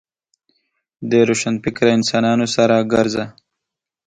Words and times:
د 1.09 1.11
روشنفکره 1.27 1.89
انسانانو 1.97 2.45
سره 2.55 2.75
ګرځه. 2.93 3.25